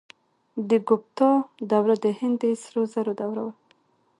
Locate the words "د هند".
2.03-2.35